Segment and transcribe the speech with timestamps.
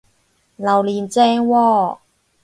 [0.57, 1.97] 榴槤正喎！